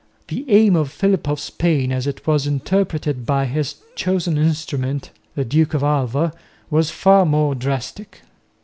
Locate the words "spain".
1.39-1.91